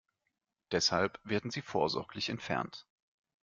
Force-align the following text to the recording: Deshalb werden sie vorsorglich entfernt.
Deshalb 0.71 1.19
werden 1.23 1.51
sie 1.51 1.61
vorsorglich 1.61 2.29
entfernt. 2.29 2.87